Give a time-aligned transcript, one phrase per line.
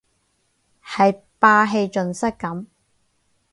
[0.83, 2.65] 係霸氣盡失咁